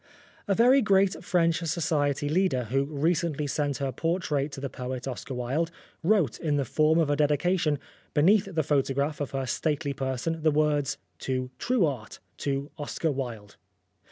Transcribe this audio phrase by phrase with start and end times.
[0.47, 5.35] A very great French Society leader, who recently sent her portrait to the poet Oscar
[5.35, 5.69] Wilde,
[6.01, 7.77] wrote, in the form of a dedication,
[8.15, 13.57] beneath the photograph of her stately person, the words:" To true art To Oscar Wilde."